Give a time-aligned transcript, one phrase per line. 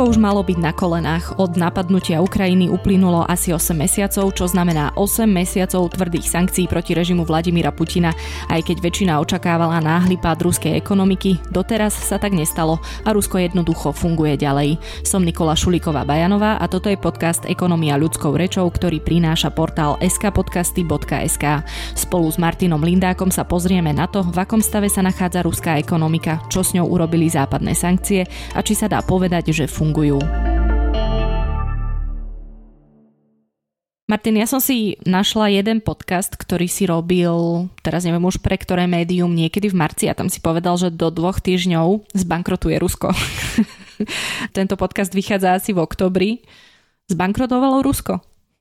[0.00, 1.36] Rusko už malo byť na kolenách.
[1.36, 7.28] Od napadnutia Ukrajiny uplynulo asi 8 mesiacov, čo znamená 8 mesiacov tvrdých sankcií proti režimu
[7.28, 8.08] Vladimíra Putina.
[8.48, 13.92] Aj keď väčšina očakávala náhly pád ruskej ekonomiky, doteraz sa tak nestalo a Rusko jednoducho
[13.92, 14.80] funguje ďalej.
[15.04, 21.44] Som Nikola Šuliková Bajanová a toto je podcast Ekonomia ľudskou rečou, ktorý prináša portál skpodcasty.sk.
[21.92, 26.40] Spolu s Martinom Lindákom sa pozrieme na to, v akom stave sa nachádza ruská ekonomika,
[26.48, 28.24] čo s ňou urobili západné sankcie
[28.56, 30.22] a či sa dá povedať, že fungujú.
[34.06, 38.86] Martin, ja som si našla jeden podcast, ktorý si robil, teraz neviem už pre ktoré
[38.86, 43.10] médium, niekedy v marci a tam si povedal, že do dvoch týždňov zbankrotuje Rusko.
[44.56, 46.30] Tento podcast vychádza asi v oktobri.
[47.10, 48.18] Zbankrotovalo Rusko?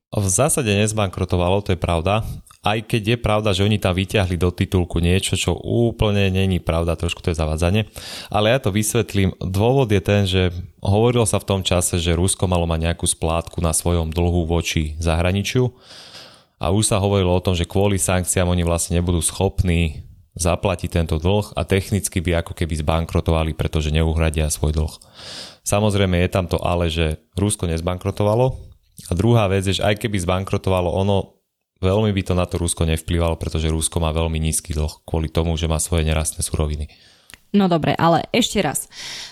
[0.10, 2.26] V zásade nezbankrotovalo, to je pravda.
[2.60, 7.00] Aj keď je pravda, že oni tam vyťahli do titulku niečo, čo úplne není pravda,
[7.00, 7.88] trošku to je zavadzanie.
[8.28, 9.32] Ale ja to vysvetlím.
[9.40, 10.52] Dôvod je ten, že
[10.84, 15.00] hovorilo sa v tom čase, že Rusko malo mať nejakú splátku na svojom dlhu voči
[15.00, 15.72] zahraničiu.
[16.60, 20.04] A už sa hovorilo o tom, že kvôli sankciám oni vlastne nebudú schopní
[20.36, 24.94] zaplatiť tento dlh a technicky by ako keby zbankrotovali, pretože neuhradia svoj dlh.
[25.64, 28.68] Samozrejme je tam to ale, že Rusko nezbankrotovalo,
[29.08, 31.39] a druhá vec je, že aj keby zbankrotovalo ono,
[31.80, 35.56] veľmi by to na to Rusko nevplyvalo, pretože Rusko má veľmi nízky dlh kvôli tomu,
[35.56, 36.88] že má svoje nerastné suroviny.
[37.50, 38.86] No dobre, ale ešte raz.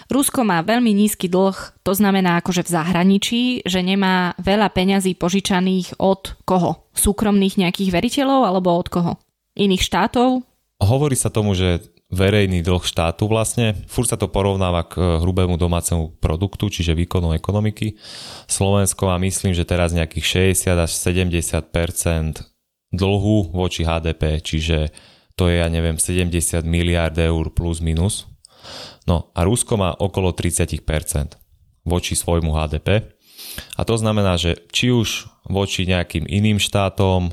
[0.10, 6.02] Rusko má veľmi nízky dlh, to znamená akože v zahraničí, že nemá veľa peňazí požičaných
[6.02, 6.90] od koho?
[6.98, 9.14] Súkromných nejakých veriteľov alebo od koho?
[9.54, 10.42] Iných štátov?
[10.82, 13.76] Hovorí sa tomu, že verejný dlh štátu vlastne.
[13.92, 18.00] Fur sa to porovnáva k eh, hrubému domácemu produktu, čiže výkonu ekonomiky.
[18.48, 22.48] Slovensko má myslím, že teraz nejakých 60 až 70%
[22.96, 24.96] dlhu voči HDP, čiže
[25.36, 26.34] to je, ja neviem, 70
[26.66, 28.26] miliard eur plus minus.
[29.06, 30.82] No a Rusko má okolo 30%
[31.88, 33.16] voči svojmu HDP.
[33.80, 37.32] A to znamená, že či už voči nejakým iným štátom,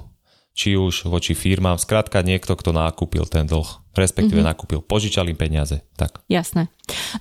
[0.55, 4.51] či už voči firmám, skrátka niekto, kto nákupil ten dlh, respektíve mm-hmm.
[4.55, 5.87] nakúpil, požičal im peniaze.
[5.95, 6.27] Tak.
[6.27, 6.69] Jasné.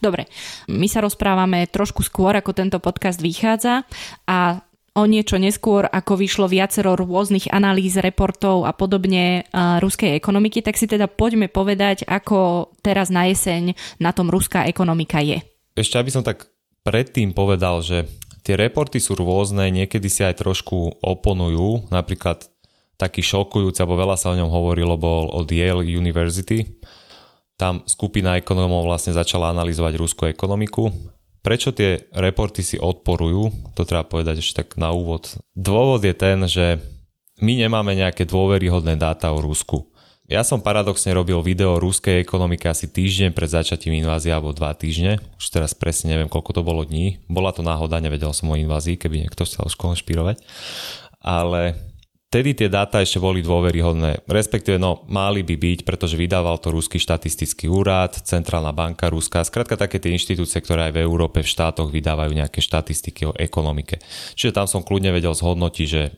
[0.02, 0.28] Dobre,
[0.68, 3.86] my sa rozprávame trošku skôr, ako tento podcast vychádza
[4.28, 4.60] a
[4.94, 10.78] o niečo neskôr, ako vyšlo viacero rôznych analýz, reportov a podobne uh, ruskej ekonomiky, tak
[10.78, 15.42] si teda poďme povedať, ako teraz na jeseň na tom ruská ekonomika je.
[15.74, 16.46] Ešte aby som tak
[16.86, 18.06] predtým povedal, že
[18.46, 21.90] tie reporty sú rôzne, niekedy si aj trošku oponujú.
[21.90, 22.53] Napríklad
[22.98, 26.80] taký šokujúci, alebo veľa sa o ňom hovorilo, bol od Yale University.
[27.58, 30.90] Tam skupina ekonomov vlastne začala analyzovať ruskú ekonomiku.
[31.44, 33.76] Prečo tie reporty si odporujú?
[33.76, 35.36] To treba povedať ešte tak na úvod.
[35.52, 36.80] Dôvod je ten, že
[37.44, 39.92] my nemáme nejaké dôveryhodné dáta o Rusku.
[40.24, 44.72] Ja som paradoxne robil video o ruskej ekonomike asi týždeň pred začatím invázie alebo dva
[44.72, 45.20] týždne.
[45.36, 47.20] Už teraz presne neviem, koľko to bolo dní.
[47.28, 50.40] Bola to náhoda, nevedel som o invázii, keby niekto chcel špirovať.
[51.20, 51.76] Ale
[52.34, 56.98] Vtedy tie dáta ešte boli dôveryhodné, respektíve no, mali by byť, pretože vydával to Ruský
[56.98, 61.94] štatistický úrad, Centrálna banka Ruská, skrátka také tie inštitúcie, ktoré aj v Európe, v štátoch
[61.94, 64.02] vydávajú nejaké štatistiky o ekonomike.
[64.34, 66.10] Čiže tam som kľudne vedel zhodnotiť, že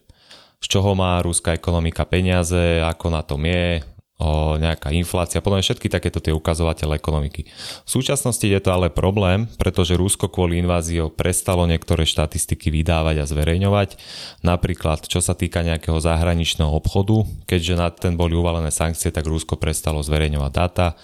[0.63, 3.83] z čoho má ruská ekonomika peniaze, ako na tom je,
[4.15, 7.51] o nejaká inflácia, potom všetky takéto tie ukazovatele ekonomiky.
[7.83, 13.25] V súčasnosti je to ale problém, pretože Rusko kvôli inváziou prestalo niektoré štatistiky vydávať a
[13.27, 13.99] zverejňovať.
[14.39, 19.59] Napríklad, čo sa týka nejakého zahraničného obchodu, keďže na ten boli uvalené sankcie, tak Rusko
[19.59, 20.95] prestalo zverejňovať dáta.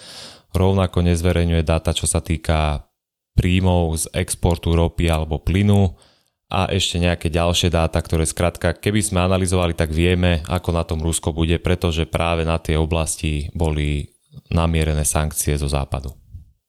[0.56, 2.88] Rovnako nezverejňuje dáta, čo sa týka
[3.36, 6.11] príjmov z exportu ropy alebo plynu
[6.52, 11.00] a ešte nejaké ďalšie dáta, ktoré skrátka, keby sme analyzovali, tak vieme, ako na tom
[11.00, 14.12] Rusko bude, pretože práve na tie oblasti boli
[14.52, 16.12] namierené sankcie zo západu.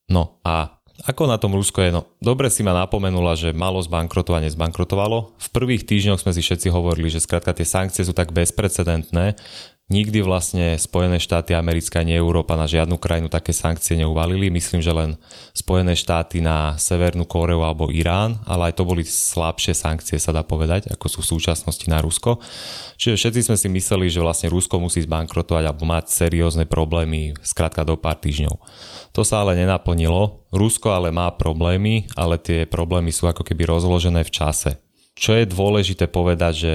[0.06, 1.90] No a ako na tom Rusko je?
[1.90, 5.34] No, dobre si ma napomenula, že malo zbankrotovať, nezbankrotovalo.
[5.34, 9.34] V prvých týždňoch sme si všetci hovorili, že skrátka tie sankcie sú tak bezprecedentné,
[9.92, 14.48] Nikdy vlastne Spojené štáty americké ani Európa na žiadnu krajinu také sankcie neuvalili.
[14.48, 15.20] Myslím, že len
[15.52, 20.40] Spojené štáty na Severnú Kóreu alebo Irán, ale aj to boli slabšie sankcie, sa dá
[20.40, 22.40] povedať, ako sú v súčasnosti na Rusko.
[22.96, 27.84] Čiže všetci sme si mysleli, že vlastne Rusko musí zbankrotovať alebo mať seriózne problémy skrátka
[27.84, 28.56] do pár týždňov.
[29.12, 30.48] To sa ale nenaplnilo.
[30.56, 34.80] Rusko ale má problémy, ale tie problémy sú ako keby rozložené v čase.
[35.12, 36.72] Čo je dôležité povedať, že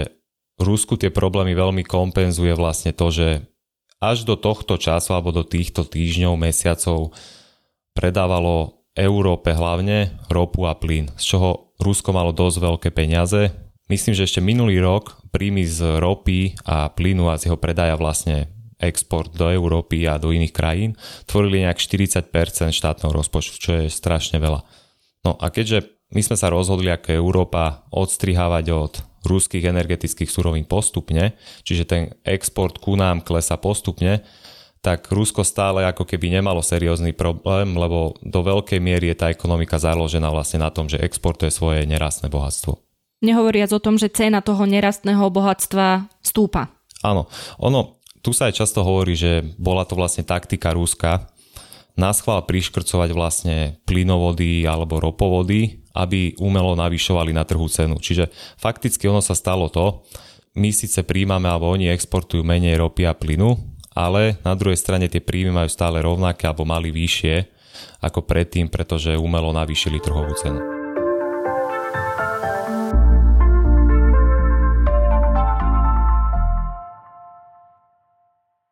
[0.57, 3.27] Rusku tie problémy veľmi kompenzuje vlastne to, že
[4.01, 7.13] až do tohto času alebo do týchto týždňov, mesiacov
[7.94, 13.54] predávalo Európe hlavne ropu a plyn, z čoho Rusko malo dosť veľké peniaze.
[13.88, 18.50] Myslím, že ešte minulý rok príjmy z ropy a plynu a z jeho predaja vlastne
[18.81, 20.92] export do Európy a do iných krajín
[21.25, 22.30] tvorili nejak 40%
[22.74, 24.62] štátneho rozpočtu, čo je strašne veľa.
[25.25, 28.94] No a keďže my sme sa rozhodli ako Európa odstrihávať od
[29.27, 31.35] ruských energetických surovín postupne,
[31.68, 34.24] čiže ten export ku nám klesa postupne,
[34.79, 39.75] tak Rusko stále ako keby nemalo seriózny problém, lebo do veľkej miery je tá ekonomika
[39.75, 42.79] založená vlastne na tom, že exportuje svoje nerastné bohatstvo.
[43.19, 46.69] Nehovoriac o tom, že cena toho nerastného bohatstva stúpa.
[47.01, 47.25] Áno,
[47.57, 51.25] ono, tu sa aj často hovorí, že bola to vlastne taktika Ruska,
[51.97, 53.57] nás chvál priškrcovať vlastne
[53.89, 57.98] plynovody alebo ropovody, aby umelo navyšovali na trhu cenu.
[57.98, 58.30] Čiže
[58.62, 60.06] fakticky ono sa stalo to,
[60.58, 63.58] my síce príjmame, alebo oni exportujú menej ropy a plynu,
[63.98, 67.36] ale na druhej strane tie príjmy majú stále rovnaké alebo mali vyššie
[68.06, 70.78] ako predtým, pretože umelo navýšili trhovú cenu.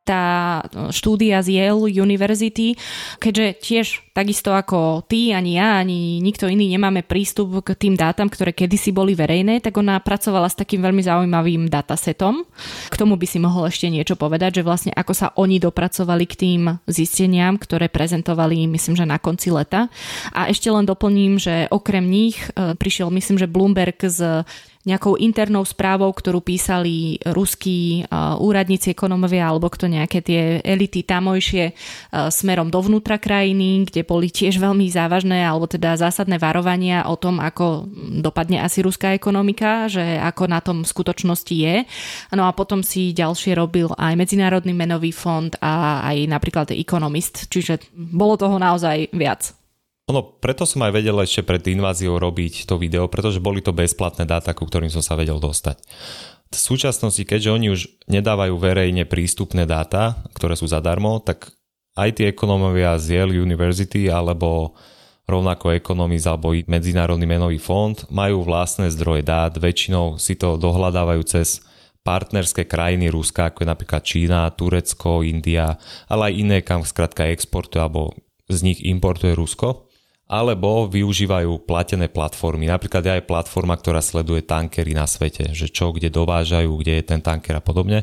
[0.05, 0.24] tá
[0.91, 2.77] štúdia z Yale University,
[3.19, 8.31] keďže tiež takisto ako ty, ani ja, ani nikto iný nemáme prístup k tým dátam,
[8.31, 12.47] ktoré kedysi boli verejné, tak ona pracovala s takým veľmi zaujímavým datasetom.
[12.87, 16.35] K tomu by si mohol ešte niečo povedať, že vlastne ako sa oni dopracovali k
[16.39, 19.91] tým zisteniam, ktoré prezentovali, myslím, že na konci leta.
[20.31, 24.47] A ešte len doplním, že okrem nich e, prišiel, myslím, že Bloomberg s
[24.85, 28.05] nejakou internou správou, ktorú písali ruskí
[28.37, 31.73] úradníci, ekonomovia alebo kto nejaké tie elity tamojšie
[32.11, 37.89] smerom dovnútra krajiny, kde boli tiež veľmi závažné alebo teda zásadné varovania o tom, ako
[38.21, 41.87] dopadne asi ruská ekonomika, že ako na tom v skutočnosti je.
[42.35, 47.89] No a potom si ďalšie robil aj Medzinárodný menový fond a aj napríklad Economist, čiže
[47.95, 49.55] bolo toho naozaj viac.
[50.05, 54.29] Ono, preto som aj vedel ešte pred inváziou robiť to video, pretože boli to bezplatné
[54.29, 55.81] dáta, ku ktorým som sa vedel dostať.
[56.53, 61.51] V súčasnosti, keďže oni už nedávajú verejne prístupné dáta, ktoré sú zadarmo, tak
[61.95, 64.75] aj tie ekonómovia z Yale University alebo
[65.25, 71.65] rovnako Economist alebo Medzinárodný menový fond majú vlastné zdroje dát, väčšinou si to dohľadávajú cez
[72.05, 75.73] partnerské krajiny Ruska, ako je napríklad Čína, Turecko, India,
[76.05, 78.13] ale aj iné, kam skrátka exportuje alebo
[78.45, 79.89] z nich importuje Rusko
[80.25, 82.65] alebo využívajú platené platformy.
[82.65, 87.03] Napríklad je aj platforma, ktorá sleduje tankery na svete, že čo, kde dovážajú, kde je
[87.05, 88.01] ten tanker a podobne.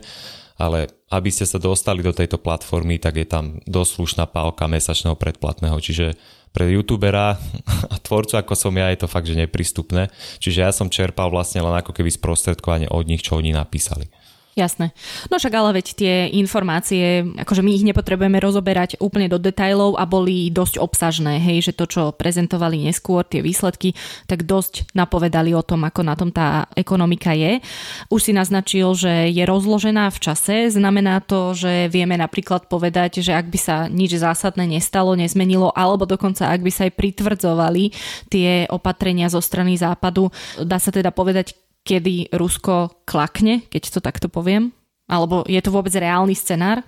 [0.55, 5.19] Ale aby ste sa dostali do tejto platformy, tak je tam dosť slušná pálka mesačného
[5.19, 5.75] predplatného.
[5.83, 6.15] Čiže
[6.55, 7.35] pre youtubera
[7.93, 10.15] a tvorcu ako som ja je to fakt, že neprístupné.
[10.39, 14.07] Čiže ja som čerpal vlastne len ako keby sprostredkovanie od nich, čo oni napísali.
[14.52, 14.93] Jasné.
[15.32, 20.04] No však ale veď tie informácie, akože my ich nepotrebujeme rozoberať úplne do detajlov a
[20.04, 23.96] boli dosť obsažné, hej, že to, čo prezentovali neskôr, tie výsledky,
[24.28, 27.64] tak dosť napovedali o tom, ako na tom tá ekonomika je.
[28.12, 33.32] Už si naznačil, že je rozložená v čase, znamená to, že vieme napríklad povedať, že
[33.32, 37.84] ak by sa nič zásadné nestalo, nezmenilo, alebo dokonca ak by sa aj pritvrdzovali
[38.28, 40.28] tie opatrenia zo strany západu,
[40.60, 44.70] dá sa teda povedať, kedy Rusko klakne, keď to takto poviem?
[45.11, 46.81] Alebo je to vôbec reálny scenár?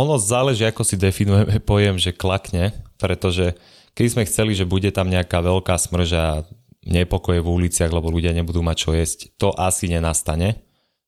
[0.00, 3.56] Ono záleží, ako si definujeme pojem, že klakne, pretože
[3.92, 6.48] keď sme chceli, že bude tam nejaká veľká smrža
[6.82, 10.58] nepokoje v uliciach, lebo ľudia nebudú mať čo jesť, to asi nenastane.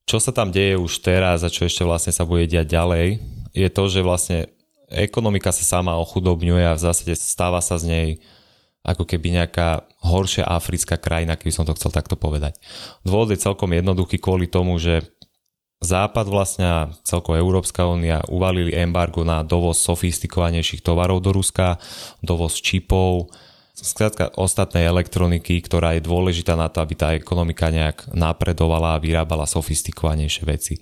[0.05, 3.07] Čo sa tam deje už teraz a čo ešte vlastne sa bude diať ďalej,
[3.57, 4.39] je to, že vlastne
[4.93, 8.09] ekonomika sa sama ochudobňuje a v zásade stáva sa z nej
[8.85, 12.61] ako keby nejaká horšia africká krajina, keby som to chcel takto povedať.
[13.01, 15.01] Dôvod je celkom jednoduchý kvôli tomu, že
[15.85, 21.77] Západ vlastne a celko Európska únia uvalili embargo na dovoz sofistikovanejších tovarov do Ruska,
[22.25, 23.29] dovoz čipov,
[23.77, 29.45] skrátka ostatnej elektroniky, ktorá je dôležitá na to, aby tá ekonomika nejak napredovala a vyrábala
[29.45, 30.75] sofistikovanejšie veci.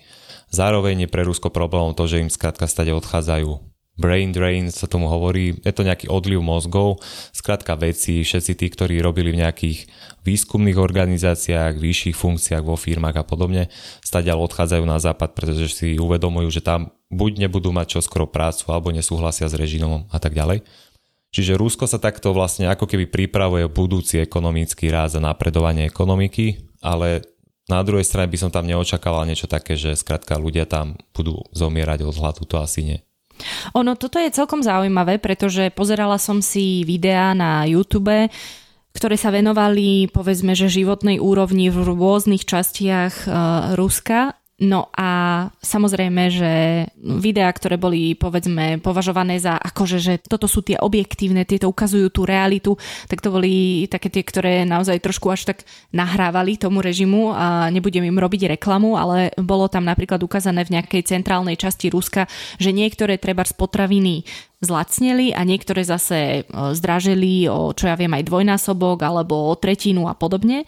[0.54, 5.08] Zároveň je pre Rusko problémom to, že im skrátka stade odchádzajú brain drain sa tomu
[5.08, 7.04] hovorí, je to nejaký odliv mozgov,
[7.36, 9.78] skrátka veci, všetci tí, ktorí robili v nejakých
[10.24, 13.68] výskumných organizáciách, vyšších funkciách vo firmách a podobne,
[14.00, 18.88] stadiaľ odchádzajú na západ, pretože si uvedomujú, že tam buď nebudú mať čoskoro prácu, alebo
[18.88, 20.64] nesúhlasia s režimom a tak ďalej.
[21.32, 27.24] Čiže Rusko sa takto vlastne ako keby pripravuje budúci ekonomický ráz a napredovanie ekonomiky, ale
[27.72, 32.04] na druhej strane by som tam neočakával niečo také, že skrátka ľudia tam budú zomierať
[32.04, 32.98] od hladu, to asi nie.
[33.74, 38.28] Ono, toto je celkom zaujímavé, pretože pozerala som si videá na YouTube,
[38.92, 43.34] ktoré sa venovali, povedzme, že životnej úrovni v rôznych častiach uh,
[43.74, 45.10] Ruska No a
[45.58, 46.52] samozrejme, že
[47.02, 52.22] videá, ktoré boli povedzme považované za akože, že toto sú tie objektívne, tieto ukazujú tú
[52.22, 52.78] realitu,
[53.10, 58.06] tak to boli také tie, ktoré naozaj trošku až tak nahrávali tomu režimu a nebudem
[58.06, 62.30] im robiť reklamu, ale bolo tam napríklad ukázané v nejakej centrálnej časti Ruska,
[62.62, 64.22] že niektoré treba z potraviny
[64.62, 66.40] zlacneli a niektoré zase e,
[66.78, 70.62] zdražili o, čo ja viem, aj dvojnásobok alebo o tretinu a podobne.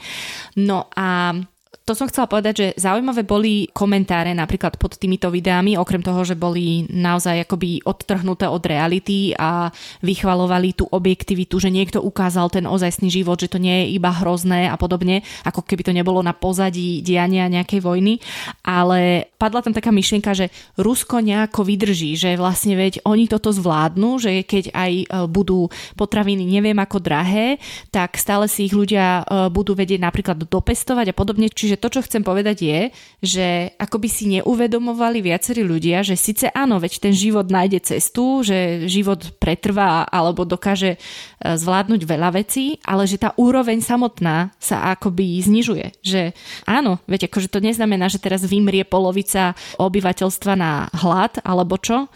[0.59, 1.39] No a
[1.85, 6.33] to som chcela povedať, že zaujímavé boli komentáre napríklad pod týmito videami, okrem toho, že
[6.33, 9.69] boli naozaj akoby odtrhnuté od reality a
[10.01, 14.73] vychvalovali tú objektivitu, že niekto ukázal ten ozajstný život, že to nie je iba hrozné
[14.73, 18.17] a podobne, ako keby to nebolo na pozadí diania nejakej vojny.
[18.65, 20.49] Ale padla tam taká myšlienka, že
[20.81, 25.69] Rusko nejako vydrží, že vlastne veď oni toto zvládnu, že keď aj e, budú
[26.01, 27.61] potraviny neviem ako drahé,
[27.93, 31.53] tak stále si ich ľudia e, budú vedieť napríklad dopestovať a podobne.
[31.53, 32.81] Čiže Čiže to, čo chcem povedať je,
[33.19, 33.47] že
[33.83, 38.87] ako by si neuvedomovali viacerí ľudia, že síce áno, veď ten život nájde cestu, že
[38.87, 40.99] život pretrvá alebo dokáže e,
[41.43, 45.99] zvládnuť veľa vecí, ale že tá úroveň samotná sa akoby znižuje.
[45.99, 46.31] Že
[46.63, 52.07] áno, veď akože to neznamená, že teraz vymrie polovica obyvateľstva na hlad alebo čo,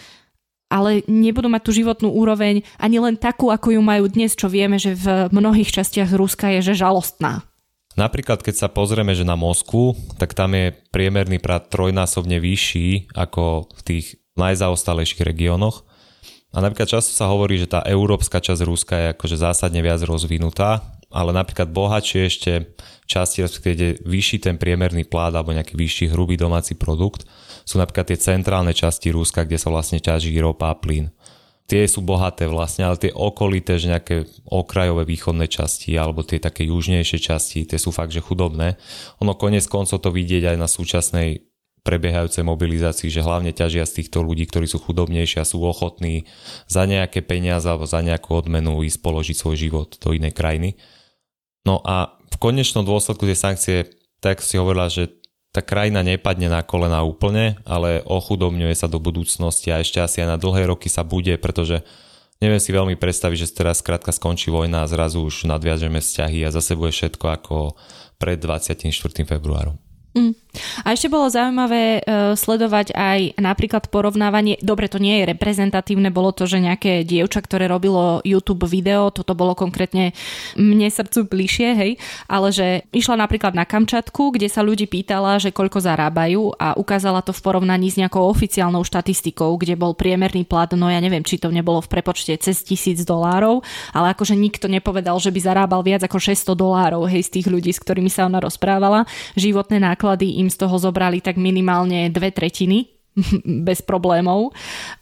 [0.71, 4.79] ale nebudú mať tú životnú úroveň ani len takú, ako ju majú dnes, čo vieme,
[4.79, 7.48] že v mnohých častiach Ruska je že žalostná.
[7.99, 13.67] Napríklad, keď sa pozrieme, že na Moskvu, tak tam je priemerný prat trojnásobne vyšší ako
[13.75, 14.07] v tých
[14.39, 15.83] najzaostalejších regiónoch.
[16.55, 20.95] A napríklad často sa hovorí, že tá európska časť Ruska je akože zásadne viac rozvinutá,
[21.11, 22.53] ale napríklad bohatšie ešte
[23.11, 27.27] časti, kde je vyšší ten priemerný plát alebo nejaký vyšší hrubý domáci produkt,
[27.67, 31.11] sú napríklad tie centrálne časti Ruska, kde sa vlastne ťaží ropa a plyn
[31.69, 36.65] tie sú bohaté vlastne, ale tie okolité, že nejaké okrajové východné časti alebo tie také
[36.65, 38.81] južnejšie časti, tie sú fakt, že chudobné.
[39.21, 41.45] Ono konec koncov to vidieť aj na súčasnej
[41.85, 46.25] prebiehajúcej mobilizácii, že hlavne ťažia z týchto ľudí, ktorí sú chudobnejší a sú ochotní
[46.69, 50.77] za nejaké peniaze alebo za nejakú odmenu ísť položiť svoj život do inej krajiny.
[51.69, 53.77] No a v konečnom dôsledku tie sankcie,
[54.25, 55.18] tak si hovorila, že
[55.53, 60.29] tá krajina nepadne na kolena úplne, ale ochudobňuje sa do budúcnosti a ešte asi aj
[60.29, 61.81] na dlhé roky sa bude, pretože
[62.39, 66.53] neviem si veľmi predstaviť, že teraz skrátka skončí vojna a zrazu už nadviažeme vzťahy a
[66.53, 67.57] zase bude všetko ako
[68.21, 68.93] pred 24.
[69.25, 69.81] februárom.
[70.19, 70.35] Mm.
[70.83, 76.35] A ešte bolo zaujímavé uh, sledovať aj napríklad porovnávanie, dobre to nie je reprezentatívne, bolo
[76.35, 80.17] to, že nejaké dievča, ktoré robilo YouTube video, toto bolo konkrétne
[80.59, 81.93] mne srdcu bližšie, hej,
[82.27, 87.23] ale že išla napríklad na Kamčatku, kde sa ľudí pýtala, že koľko zarábajú a ukázala
[87.23, 91.39] to v porovnaní s nejakou oficiálnou štatistikou, kde bol priemerný plat, no ja neviem, či
[91.39, 93.63] to nebolo v prepočte cez tisíc dolárov,
[93.95, 97.71] ale akože nikto nepovedal, že by zarábal viac ako 600 dolárov, hej, z tých ľudí,
[97.71, 99.05] s ktorými sa ona rozprávala.
[99.39, 102.89] Životné náklady im z toho zobrali tak minimálne dve tretiny
[103.67, 104.55] bez problémov.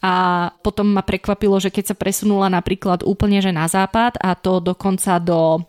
[0.03, 4.59] A potom ma prekvapilo, že keď sa presunula napríklad úplne že na západ a to
[4.59, 5.63] dokonca do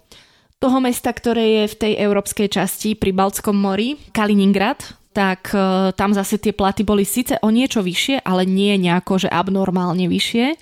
[0.58, 6.14] toho mesta, ktoré je v tej európskej časti pri Baltskom mori, Kaliningrad, tak e, tam
[6.14, 10.54] zase tie platy boli síce o niečo vyššie, ale nie nejako, že abnormálne vyššie.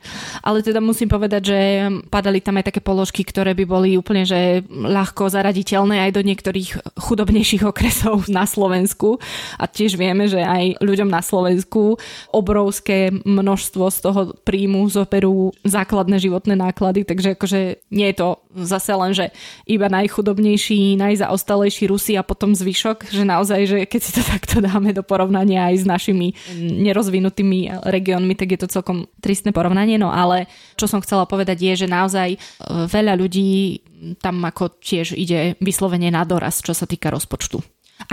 [0.47, 1.59] Ale teda musím povedať, že
[2.07, 6.69] padali tam aj také položky, ktoré by boli úplne že ľahko zaraditeľné aj do niektorých
[6.95, 9.19] chudobnejších okresov na Slovensku.
[9.59, 11.99] A tiež vieme, že aj ľuďom na Slovensku
[12.31, 18.95] obrovské množstvo z toho príjmu zoberú základné životné náklady, takže akože nie je to zase
[18.95, 19.35] len, že
[19.67, 24.93] iba najchudobnejší, najzaostalejší Rusi a potom zvyšok, že naozaj, že keď si to takto dáme
[24.93, 26.37] do porovnania aj s našimi
[26.85, 30.45] nerozvinutými regiónmi, tak je to celkom tristné porovnanie, no ale
[30.77, 32.39] čo som chcela povedať je, že naozaj e,
[32.85, 33.81] veľa ľudí
[34.21, 37.57] tam ako tiež ide vyslovene na doraz, čo sa týka rozpočtu.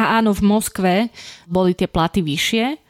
[0.00, 0.94] A áno, v Moskve
[1.44, 2.80] boli tie platy vyššie,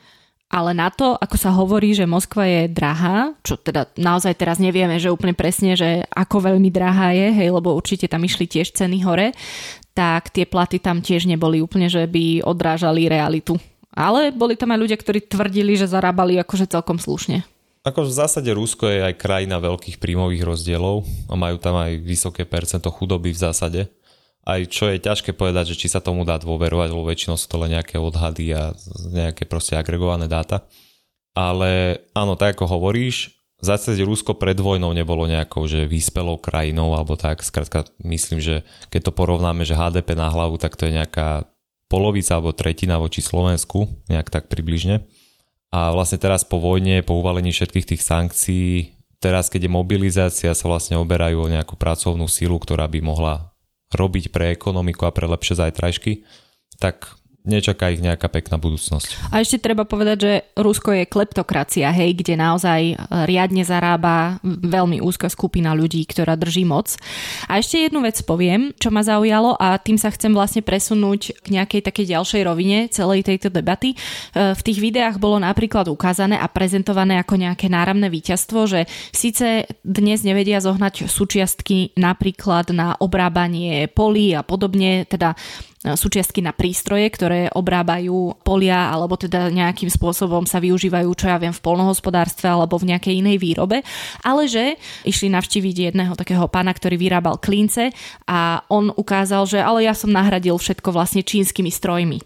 [0.52, 5.00] ale na to, ako sa hovorí, že Moskva je drahá, čo teda naozaj teraz nevieme,
[5.00, 9.00] že úplne presne, že ako veľmi drahá je, hej, lebo určite tam išli tiež ceny
[9.00, 9.32] hore,
[9.92, 13.60] tak tie platy tam tiež neboli úplne, že by odrážali realitu.
[13.92, 17.44] Ale boli tam aj ľudia, ktorí tvrdili, že zarábali akože celkom slušne.
[17.84, 22.46] Ako v zásade Rusko je aj krajina veľkých príjmových rozdielov a majú tam aj vysoké
[22.48, 23.80] percento chudoby v zásade
[24.42, 27.62] aj čo je ťažké povedať, že či sa tomu dá dôverovať, lebo väčšinou sú to
[27.62, 28.74] len nejaké odhady a
[29.14, 30.66] nejaké proste agregované dáta.
[31.32, 33.30] Ale áno, tak ako hovoríš,
[33.66, 37.46] zásade Rusko pred vojnou nebolo nejakou že vyspelou krajinou alebo tak.
[37.46, 41.46] Skrátka myslím, že keď to porovnáme, že HDP na hlavu, tak to je nejaká
[41.86, 45.06] polovica alebo tretina voči Slovensku, nejak tak približne.
[45.72, 50.66] A vlastne teraz po vojne, po uvalení všetkých tých sankcií, teraz keď je mobilizácia, sa
[50.68, 53.54] vlastne oberajú o nejakú pracovnú sílu, ktorá by mohla
[53.94, 56.26] robiť pre ekonomiku a pre lepšie zajtrajšky,
[56.80, 59.34] tak nečaká ich nejaká pekná budúcnosť.
[59.34, 62.94] A ešte treba povedať, že Rusko je kleptokracia, hej, kde naozaj e,
[63.26, 66.94] riadne zarába veľmi úzka skupina ľudí, ktorá drží moc.
[67.50, 71.46] A ešte jednu vec poviem, čo ma zaujalo a tým sa chcem vlastne presunúť k
[71.58, 73.94] nejakej takej ďalšej rovine celej tejto debaty.
[73.94, 73.96] E,
[74.54, 80.22] v tých videách bolo napríklad ukázané a prezentované ako nejaké náramné víťazstvo, že síce dnes
[80.22, 85.34] nevedia zohnať súčiastky napríklad na obrábanie polí a podobne, teda
[85.82, 91.50] súčiastky na prístroje, ktoré obrábajú polia alebo teda nejakým spôsobom sa využívajú, čo ja viem,
[91.50, 93.82] v polnohospodárstve alebo v nejakej inej výrobe,
[94.22, 97.90] ale že išli navštíviť jedného takého pána, ktorý vyrábal klince
[98.30, 102.22] a on ukázal, že ale ja som nahradil všetko vlastne čínskymi strojmi.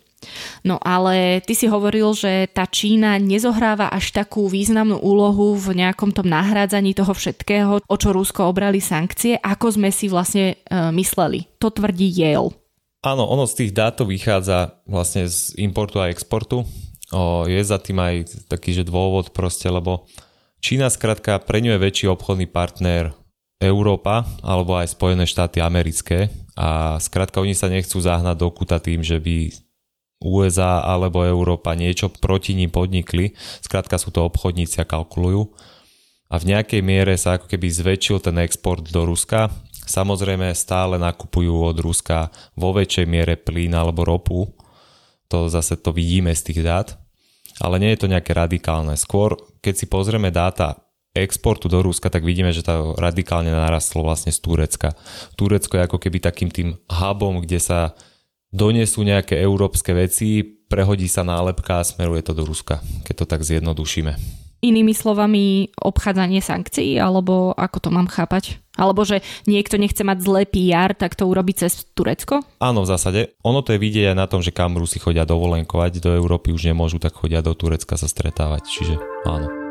[0.67, 6.11] No ale ty si hovoril, že tá Čína nezohráva až takú významnú úlohu v nejakom
[6.11, 11.47] tom nahrádzaní toho všetkého, o čo Rusko obrali sankcie, ako sme si vlastne e, mysleli.
[11.63, 12.66] To tvrdí Yale.
[13.05, 16.65] Áno, ono z tých dát vychádza vlastne z importu a exportu.
[17.15, 20.09] O, je za tým aj taký, že dôvod proste, lebo
[20.67, 23.15] Čína skrátka pre ňu je väčší obchodný partner
[23.62, 29.05] Európa alebo aj Spojené štáty americké a skrátka oni sa nechcú zahnať do kuta tým,
[29.05, 29.53] že by
[30.25, 33.37] USA alebo Európa niečo proti ním podnikli.
[33.61, 35.53] Skrátka sú to obchodníci a kalkulujú.
[36.26, 39.53] A v nejakej miere sa ako keby zväčšil ten export do Ruska
[39.87, 44.50] Samozrejme stále nakupujú od Ruska vo väčšej miere plyn alebo ropu.
[45.31, 46.88] To zase to vidíme z tých dát.
[47.62, 48.99] Ale nie je to nejaké radikálne.
[48.99, 50.76] Skôr, keď si pozrieme dáta
[51.16, 54.93] exportu do Ruska, tak vidíme, že to radikálne narastlo vlastne z Turecka.
[55.40, 57.97] Turecko je ako keby takým tým hubom, kde sa
[58.52, 63.40] donesú nejaké európske veci, prehodí sa nálepka a smeruje to do Ruska, keď to tak
[63.40, 64.46] zjednodušíme.
[64.65, 68.61] Inými slovami obchádzanie sankcií, alebo ako to mám chápať?
[68.77, 72.45] Alebo že niekto nechce mať zlé PR, tak to urobí cez Turecko?
[72.61, 73.21] Áno, v zásade.
[73.41, 76.69] Ono to je vidieť aj na tom, že kam Rusi chodia dovolenkovať do Európy, už
[76.69, 78.69] nemôžu, tak chodia do Turecka sa stretávať.
[78.69, 78.95] Čiže
[79.25, 79.66] áno.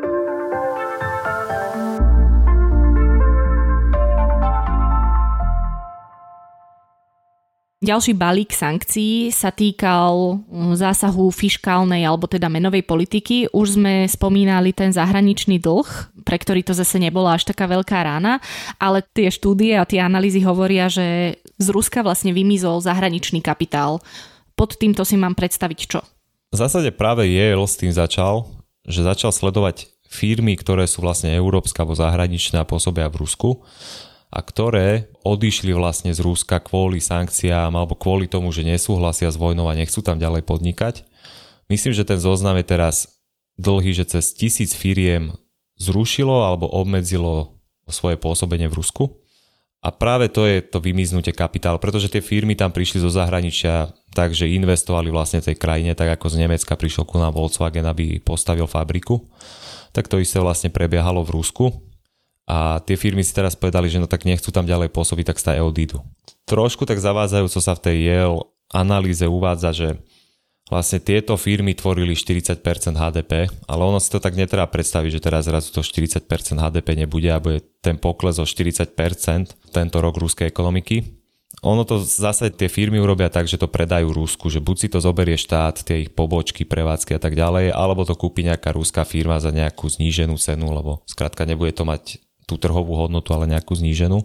[7.83, 13.51] Ďalší balík sankcií sa týkal mm, zásahu fiškálnej alebo teda menovej politiky.
[13.51, 18.39] Už sme spomínali ten zahraničný dlh, pre ktorý to zase nebola až taká veľká rána,
[18.79, 23.99] ale tie štúdie a tie analýzy hovoria, že z Ruska vlastne vymizol zahraničný kapitál.
[24.55, 25.99] Pod týmto si mám predstaviť čo?
[26.55, 28.47] V zásade práve Yale s tým začal,
[28.87, 33.59] že začal sledovať firmy, ktoré sú vlastne európske alebo zahraničné a pôsobia v Rusku
[34.29, 39.71] a ktoré odišli vlastne z Ruska kvôli sankciám alebo kvôli tomu, že nesúhlasia s vojnou
[39.71, 41.07] a nechcú tam ďalej podnikať.
[41.71, 43.15] Myslím, že ten zoznam je teraz
[43.57, 45.33] dlhý, že cez tisíc firiem
[45.79, 47.57] zrušilo alebo obmedzilo
[47.89, 49.05] svoje pôsobenie v Rusku.
[49.85, 54.49] A práve to je to vymiznutie kapitálu, pretože tie firmy tam prišli zo zahraničia takže
[54.49, 59.21] investovali vlastne tej krajine, tak ako z Nemecka prišiel ku nám Volkswagen, aby postavil fabriku.
[59.93, 61.65] Tak to isté vlastne prebiehalo v Rusku
[62.45, 65.57] a tie firmy si teraz povedali, že no tak nechcú tam ďalej pôsobiť, tak sa
[65.61, 66.05] odídu.
[66.45, 69.89] Trošku tak zavádzajúco sa v tej Yale analýze uvádza, že
[70.69, 72.61] vlastne tieto firmy tvorili 40%
[72.97, 76.25] HDP, ale ono si to tak netreba predstaviť, že teraz zrazu to 40%
[76.57, 78.93] HDP nebude a bude ten pokles o 40%
[79.69, 81.05] tento rok ruskej ekonomiky.
[81.63, 84.99] Ono to zase tie firmy urobia tak, že to predajú Rusku, že buď si to
[84.99, 89.39] zoberie štát, tie ich pobočky, prevádzky a tak ďalej, alebo to kúpi nejaká ruská firma
[89.39, 94.21] za nejakú zníženú cenu, lebo skrátka nebude to mať tú trhovú hodnotu, ale nejakú zníženú.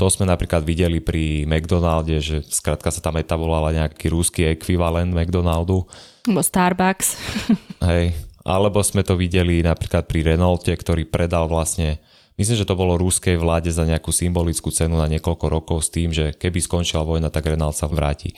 [0.00, 5.84] To sme napríklad videli pri McDonalde, že skrátka sa tam etablovala nejaký rúský ekvivalent McDonaldu.
[6.24, 7.20] Bo Starbucks.
[7.88, 12.00] Hej, alebo sme to videli napríklad pri Renaulte, ktorý predal vlastne
[12.32, 16.16] Myslím, že to bolo rúskej vláde za nejakú symbolickú cenu na niekoľko rokov s tým,
[16.16, 18.32] že keby skončila vojna, tak Renault sa vráti.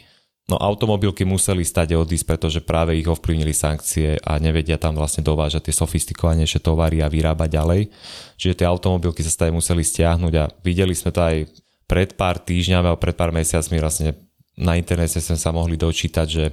[0.44, 5.72] No automobilky museli stať odísť, pretože práve ich ovplyvnili sankcie a nevedia tam vlastne dovážať
[5.72, 7.80] tie sofistikovanejšie tovary a vyrábať ďalej.
[8.36, 11.48] Čiže tie automobilky sa stade museli stiahnuť a videli sme to aj
[11.88, 14.20] pred pár týždňami a pred pár mesiacmi vlastne
[14.60, 16.52] na internete sme sa mohli dočítať, že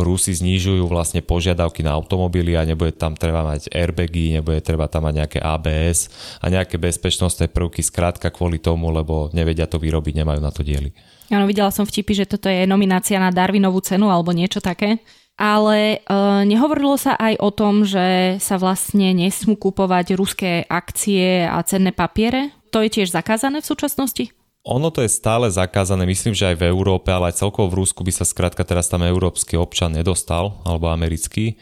[0.00, 5.06] Rusi znižujú vlastne požiadavky na automobily a nebude tam treba mať airbagy, nebude treba tam
[5.06, 6.08] mať nejaké ABS
[6.40, 10.90] a nejaké bezpečnostné prvky skrátka kvôli tomu, lebo nevedia to vyrobiť, nemajú na to diely.
[11.30, 14.98] Áno, videla som vtipy, že toto je nominácia na Darwinovú cenu alebo niečo také.
[15.40, 21.64] Ale e, nehovorilo sa aj o tom, že sa vlastne nesmú kupovať ruské akcie a
[21.64, 22.52] cenné papiere?
[22.76, 24.24] To je tiež zakázané v súčasnosti?
[24.68, 28.04] Ono to je stále zakázané, myslím, že aj v Európe, ale aj celkovo v Rusku
[28.04, 31.56] by sa skrátka teraz tam európsky občan nedostal, alebo americký.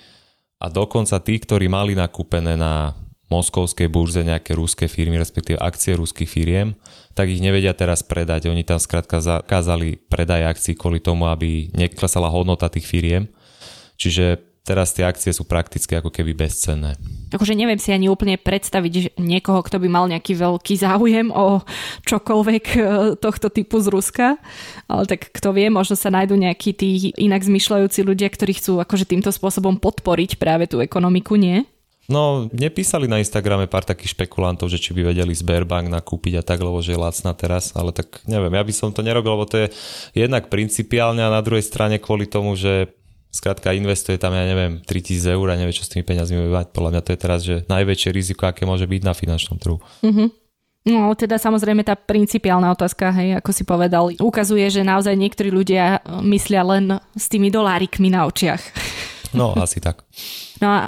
[0.58, 2.98] A dokonca tí, ktorí mali nakúpené na
[3.30, 6.74] moskovskej burze nejaké ruské firmy, respektíve akcie ruských firiem,
[7.14, 8.50] tak ich nevedia teraz predať.
[8.50, 13.30] Oni tam skrátka zakázali predaj akcií kvôli tomu, aby neklesala hodnota tých firiem.
[14.00, 17.00] Čiže teraz tie akcie sú prakticky ako keby bezcenné.
[17.33, 21.64] Akože neviem si ani úplne predstaviť niekoho, kto by mal nejaký veľký záujem o
[22.04, 22.78] čokoľvek e,
[23.16, 24.37] tohto typu z Ruska,
[24.85, 29.09] ale tak kto vie, možno sa nájdú nejakí tí inak zmyšľajúci ľudia, ktorí chcú akože
[29.09, 31.64] týmto spôsobom podporiť práve tú ekonomiku, nie?
[32.09, 36.64] No, nepísali na Instagrame pár takých špekulantov, že či by vedeli Sberbank nakúpiť a tak,
[36.64, 39.61] lebo že je lacná teraz, ale tak neviem, ja by som to nerobil, lebo to
[39.61, 39.68] je
[40.16, 42.88] jednak principiálne a na druhej strane kvôli tomu, že
[43.28, 46.90] skrátka investuje tam, ja neviem, 3000 eur a nevie, čo s tými peniazmi bude Podľa
[46.96, 49.78] mňa to je teraz, že najväčšie riziko, aké môže byť na finančnom trhu.
[50.02, 50.28] Mm-hmm.
[50.88, 56.00] No, teda samozrejme tá principiálna otázka, hej, ako si povedal, ukazuje, že naozaj niektorí ľudia
[56.24, 58.62] myslia len s tými dolárikmi na očiach.
[59.36, 60.08] No, asi tak.
[60.64, 60.78] No a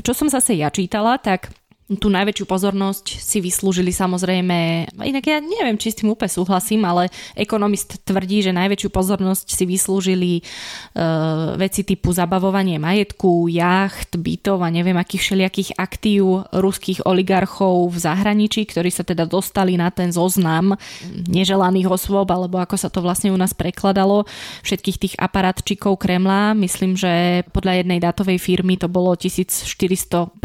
[0.00, 1.52] čo som zase ja čítala, tak
[1.98, 7.10] tú najväčšiu pozornosť si vyslúžili samozrejme, inak ja neviem, či s tým úplne súhlasím, ale
[7.34, 14.70] ekonomist tvrdí, že najväčšiu pozornosť si vyslúžili uh, veci typu zabavovanie majetku, jacht, bytov a
[14.70, 20.78] neviem akých všelijakých aktív ruských oligarchov v zahraničí, ktorí sa teda dostali na ten zoznam
[21.26, 24.28] neželaných osôb, alebo ako sa to vlastne u nás prekladalo,
[24.62, 26.54] všetkých tých aparátčikov Kremla.
[26.54, 30.38] Myslím, že podľa jednej dátovej firmy to bolo 1455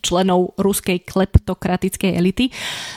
[0.00, 2.46] členov ruskej kleptokratickej elity.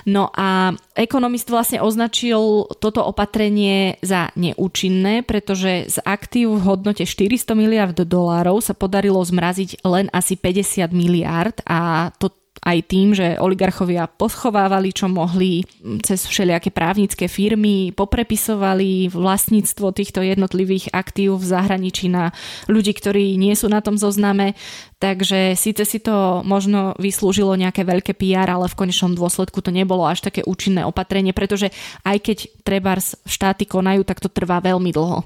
[0.07, 7.53] No a ekonomist vlastne označil toto opatrenie za neúčinné, pretože z aktív v hodnote 400
[7.57, 14.05] miliard dolárov sa podarilo zmraziť len asi 50 miliard a to aj tým, že oligarchovia
[14.05, 15.65] poschovávali, čo mohli
[16.05, 22.29] cez všelijaké právnické firmy, poprepisovali vlastníctvo týchto jednotlivých aktív v zahraničí na
[22.69, 24.53] ľudí, ktorí nie sú na tom zozname.
[25.01, 30.05] Takže síce si to možno vyslúžilo nejaké veľké PR, ale v konečnom dôsledku to nebolo
[30.05, 31.73] až také účinné opatrenie, pretože
[32.05, 35.25] aj keď trebárs štáty konajú, tak to trvá veľmi dlho.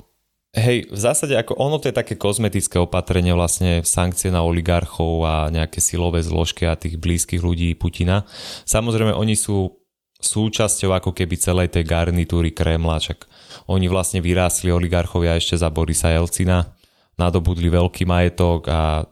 [0.56, 5.52] Hej, v zásade ako ono to je také kozmetické opatrenie, vlastne sankcie na oligarchov a
[5.52, 8.24] nejaké silové zložky a tých blízkych ľudí Putina.
[8.64, 9.84] Samozrejme, oni sú
[10.16, 13.28] súčasťou ako keby celej tej garnitúry Kremla, čak
[13.68, 16.72] oni vlastne vyrástli oligarchovia ešte za Borisa Jelcina,
[17.20, 19.04] nadobudli veľký majetok a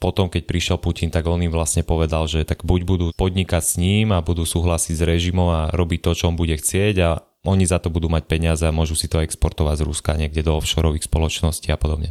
[0.00, 3.74] potom, keď prišiel Putin, tak on im vlastne povedal, že tak buď budú podnikať s
[3.80, 7.10] ním a budú súhlasiť s režimom a robiť to, čo on bude chcieť a
[7.46, 10.58] oni za to budú mať peniaze a môžu si to exportovať z Ruska niekde do
[10.58, 12.10] offshoreových spoločností a podobne.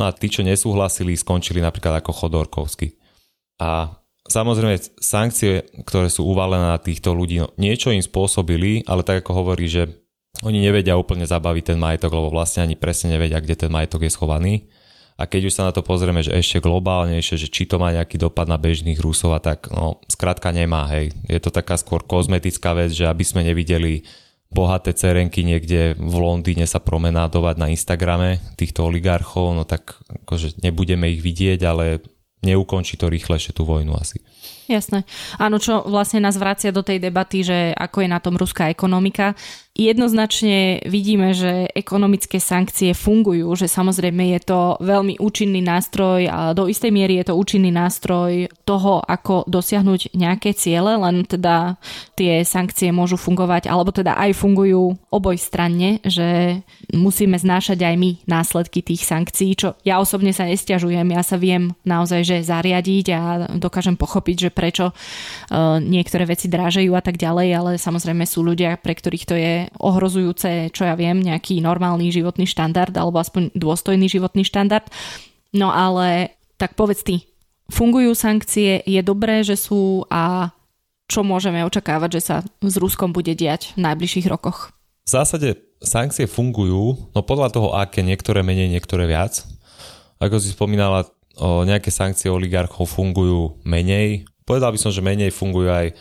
[0.00, 2.96] No a tí, čo nesúhlasili, skončili napríklad ako Chodorkovsky.
[3.60, 9.20] A samozrejme sankcie, ktoré sú uvalené na týchto ľudí, no, niečo im spôsobili, ale tak
[9.20, 9.92] ako hovorí, že
[10.40, 14.14] oni nevedia úplne zabaviť ten majetok, lebo vlastne ani presne nevedia, kde ten majetok je
[14.14, 14.54] schovaný.
[15.20, 18.16] A keď už sa na to pozrieme, že ešte globálnejšie, že či to má nejaký
[18.16, 21.12] dopad na bežných Rusov a tak, no, skrátka nemá, hej.
[21.28, 24.00] Je to taká skôr kozmetická vec, že aby sme nevideli
[24.50, 29.94] bohaté cerenky niekde v Londýne sa promenádovať na Instagrame týchto oligarchov, no tak
[30.26, 32.02] akože nebudeme ich vidieť, ale
[32.42, 34.18] neukončí to rýchlejšie tú vojnu asi.
[34.70, 35.02] Jasné.
[35.36, 39.34] Áno, čo vlastne nás vracia do tej debaty, že ako je na tom ruská ekonomika.
[39.70, 46.66] Jednoznačne vidíme, že ekonomické sankcie fungujú, že samozrejme je to veľmi účinný nástroj a do
[46.66, 51.78] istej miery je to účinný nástroj toho, ako dosiahnuť nejaké ciele, len teda
[52.18, 58.10] tie sankcie môžu fungovať, alebo teda aj fungujú oboj stranne, že musíme znášať aj my
[58.26, 63.22] následky tých sankcií, čo ja osobne sa nestiažujem, ja sa viem naozaj že zariadiť a
[63.54, 68.74] dokážem pochopiť, že prečo uh, niektoré veci drážajú a tak ďalej, ale samozrejme sú ľudia,
[68.74, 74.08] pre ktorých to je ohrozujúce, čo ja viem, nejaký normálny životný štandard alebo aspoň dôstojný
[74.08, 74.86] životný štandard.
[75.52, 77.26] No ale tak povedz ty,
[77.68, 80.54] fungujú sankcie, je dobré, že sú a
[81.10, 84.70] čo môžeme očakávať, že sa s Ruskom bude diať v najbližších rokoch?
[85.04, 89.42] V zásade sankcie fungujú, no podľa toho, aké niektoré menej, niektoré viac.
[90.22, 91.08] Ako si spomínala,
[91.40, 94.28] o nejaké sankcie oligarchov fungujú menej.
[94.44, 95.96] Povedal by som, že menej fungujú aj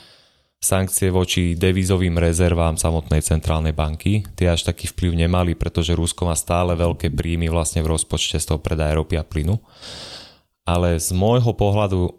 [0.59, 4.27] sankcie voči devízovým rezervám samotnej centrálnej banky.
[4.35, 8.45] Tie až taký vplyv nemali, pretože Rusko má stále veľké príjmy vlastne v rozpočte z
[8.51, 9.55] toho predaja ropy a plynu.
[10.67, 12.11] Ale z môjho pohľadu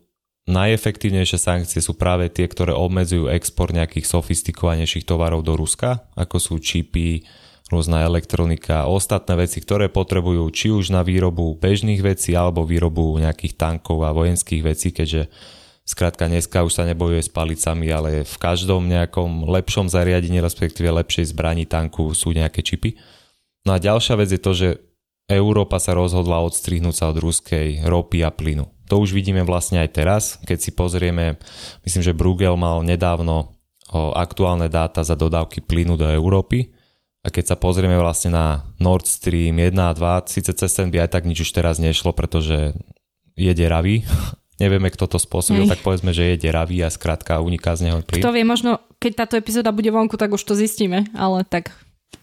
[0.49, 6.55] najefektívnejšie sankcie sú práve tie, ktoré obmedzujú export nejakých sofistikovanejších tovarov do Ruska, ako sú
[6.59, 7.23] čipy,
[7.71, 13.15] rôzna elektronika a ostatné veci, ktoré potrebujú či už na výrobu bežných vecí alebo výrobu
[13.23, 15.31] nejakých tankov a vojenských vecí, keďže
[15.91, 21.35] Skrátka dneska už sa nebojuje s palicami, ale v každom nejakom lepšom zariadení, respektíve lepšej
[21.35, 22.95] zbraní tanku sú nejaké čipy.
[23.67, 24.69] No a ďalšia vec je to, že
[25.27, 28.71] Európa sa rozhodla odstrihnúť sa od ruskej ropy a plynu.
[28.87, 31.43] To už vidíme vlastne aj teraz, keď si pozrieme,
[31.83, 33.59] myslím, že Bruegel mal nedávno
[34.15, 36.71] aktuálne dáta za dodávky plynu do Európy
[37.27, 41.03] a keď sa pozrieme vlastne na Nord Stream 1 a 2, síce cez ten by
[41.03, 42.79] aj tak nič už teraz nešlo, pretože
[43.35, 44.07] je deravý,
[44.61, 45.73] nevieme, kto to spôsobil, Ej.
[45.75, 48.21] tak povedzme, že je deravý a skrátka uniká z neho plyn.
[48.21, 51.73] Kto vie, možno keď táto epizóda bude vonku, tak už to zistíme, ale tak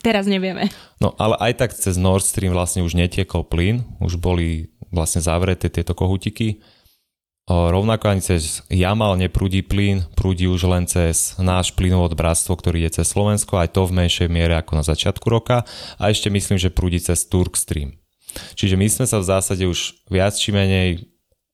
[0.06, 0.70] teraz nevieme.
[1.02, 5.68] No ale aj tak cez Nord Stream vlastne už netiekol plyn, už boli vlastne zavreté
[5.68, 6.62] tieto kohutiky.
[7.48, 12.84] O, rovnako ani cez Jamal neprúdi plyn, prúdi už len cez náš plynovod Bratstvo, ktorý
[12.88, 15.64] je cez Slovensko, aj to v menšej miere ako na začiatku roka
[15.96, 17.96] a ešte myslím, že prúdi cez Turk Stream.
[18.54, 21.08] Čiže my sme sa v zásade už viac či menej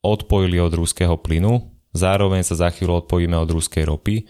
[0.03, 4.27] odpojili od ruského plynu, zároveň sa za chvíľu odpojíme od ruskej ropy.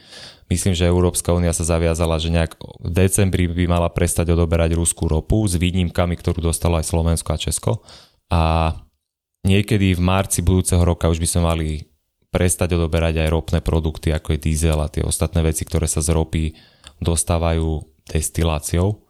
[0.47, 5.09] Myslím, že Európska únia sa zaviazala, že nejak v decembri by mala prestať odoberať ruskú
[5.09, 7.71] ropu s výnimkami, ktorú dostalo aj Slovensko a Česko.
[8.29, 8.41] A
[9.41, 11.67] niekedy v marci budúceho roka už by sme mali
[12.29, 16.13] prestať odoberať aj ropné produkty, ako je diesel a tie ostatné veci, ktoré sa z
[16.13, 16.53] ropy
[17.01, 19.05] dostávajú destiláciou.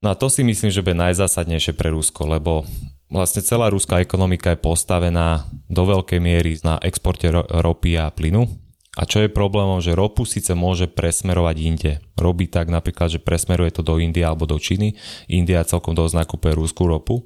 [0.00, 2.64] No a to si myslím, že bude najzásadnejšie pre Rusko, lebo
[3.10, 8.46] vlastne celá ruská ekonomika je postavená do veľkej miery na exporte ro- ropy a plynu.
[8.98, 11.92] A čo je problémom, že ropu síce môže presmerovať inde.
[12.18, 14.98] Robí tak napríklad, že presmeruje to do Indie alebo do Číny.
[15.30, 17.22] India celkom dosť nakupuje rúskú ropu,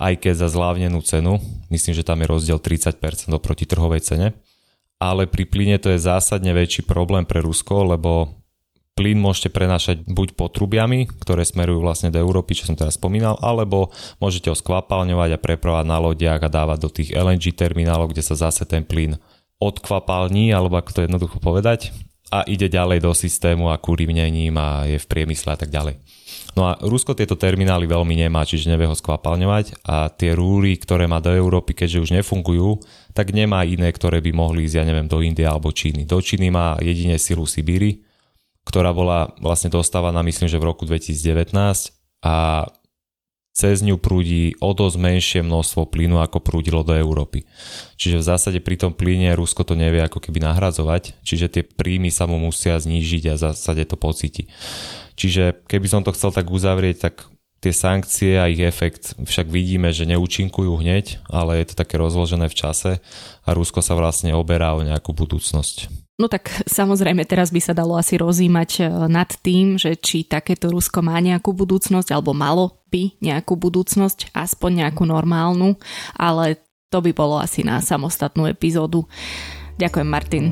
[0.00, 1.40] aj keď za zlávnenú cenu.
[1.68, 2.96] Myslím, že tam je rozdiel 30%
[3.36, 4.28] oproti trhovej cene.
[4.96, 8.43] Ale pri plyne to je zásadne väčší problém pre Rusko, lebo
[8.94, 13.90] plyn môžete prenášať buď potrubiami, ktoré smerujú vlastne do Európy, čo som teraz spomínal, alebo
[14.22, 18.38] môžete ho skvapalňovať a prepravať na lodiach a dávať do tých LNG terminálov, kde sa
[18.38, 19.18] zase ten plyn
[19.58, 21.90] odkvapalní, alebo ako to jednoducho povedať,
[22.30, 25.98] a ide ďalej do systému a rybnením a je v priemysle a tak ďalej.
[26.54, 31.10] No a Rusko tieto terminály veľmi nemá, čiže nevie ho skvapalňovať a tie rúry, ktoré
[31.10, 32.78] má do Európy, keďže už nefungujú,
[33.10, 36.06] tak nemá iné, ktoré by mohli ísť, ja neviem, do Indie alebo Číny.
[36.06, 38.03] Do Číny má jedine silu Sibíry,
[38.64, 41.52] ktorá bola vlastne dostávaná myslím, že v roku 2019
[42.24, 42.66] a
[43.54, 47.46] cez ňu prúdi o dosť menšie množstvo plynu, ako prúdilo do Európy.
[47.94, 52.10] Čiže v zásade pri tom plyne Rusko to nevie ako keby nahradzovať, čiže tie príjmy
[52.10, 54.50] sa mu musia znížiť a v zásade to pocíti.
[55.14, 57.30] Čiže keby som to chcel tak uzavrieť, tak
[57.62, 62.50] tie sankcie a ich efekt však vidíme, že neúčinkujú hneď, ale je to také rozložené
[62.50, 62.98] v čase
[63.46, 66.03] a Rusko sa vlastne oberá o nejakú budúcnosť.
[66.14, 70.70] No tak samozrejme teraz by sa dalo asi rozímať e, nad tým, že či takéto
[70.70, 75.74] Rusko má nejakú budúcnosť alebo malo by nejakú budúcnosť, aspoň nejakú normálnu,
[76.14, 79.02] ale to by bolo asi na samostatnú epizódu.
[79.74, 80.44] Ďakujem Martin.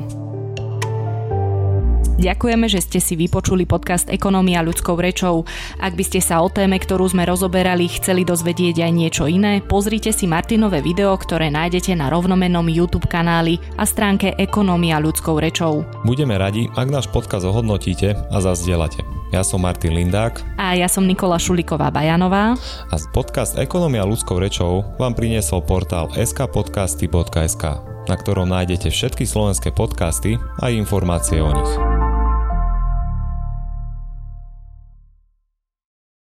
[2.23, 5.43] Ďakujeme, že ste si vypočuli podcast Ekonomia ľudskou rečou.
[5.75, 10.15] Ak by ste sa o téme, ktorú sme rozoberali, chceli dozvedieť aj niečo iné, pozrite
[10.15, 15.83] si Martinové video, ktoré nájdete na rovnomennom YouTube kanáli a stránke Ekonomia ľudskou rečou.
[16.07, 19.03] Budeme radi, ak náš podcast ohodnotíte a zazdielate.
[19.35, 20.39] Ja som Martin Lindák.
[20.55, 22.55] A ja som Nikola Šuliková Bajanová.
[22.87, 30.35] A podcast Ekonomia ľudskou rečou vám priniesol portál skpodcasty.sk na ktorom nájdete všetky slovenské podcasty
[30.59, 31.92] a informácie o nich.